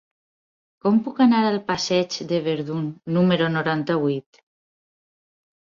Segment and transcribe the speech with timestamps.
[0.85, 2.87] Com puc anar al passeig de Verdun
[3.19, 4.45] número noranta-vuit?